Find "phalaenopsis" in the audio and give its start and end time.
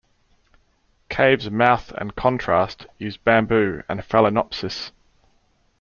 3.99-4.89